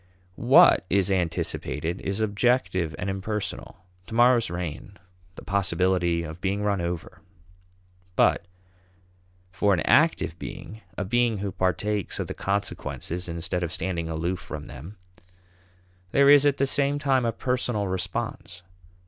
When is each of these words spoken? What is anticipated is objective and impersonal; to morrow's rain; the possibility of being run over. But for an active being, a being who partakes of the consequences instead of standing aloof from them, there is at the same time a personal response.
What 0.33 0.83
is 0.89 1.11
anticipated 1.11 2.01
is 2.03 2.21
objective 2.21 2.95
and 2.97 3.07
impersonal; 3.07 3.85
to 4.07 4.15
morrow's 4.15 4.49
rain; 4.49 4.97
the 5.35 5.43
possibility 5.43 6.23
of 6.23 6.41
being 6.41 6.63
run 6.63 6.81
over. 6.81 7.21
But 8.15 8.47
for 9.51 9.75
an 9.75 9.81
active 9.81 10.39
being, 10.39 10.81
a 10.97 11.05
being 11.05 11.37
who 11.37 11.51
partakes 11.51 12.19
of 12.19 12.25
the 12.25 12.33
consequences 12.33 13.29
instead 13.29 13.61
of 13.61 13.71
standing 13.71 14.09
aloof 14.09 14.39
from 14.39 14.65
them, 14.65 14.97
there 16.13 16.31
is 16.31 16.47
at 16.47 16.57
the 16.57 16.65
same 16.65 16.97
time 16.97 17.23
a 17.23 17.31
personal 17.31 17.87
response. 17.87 18.63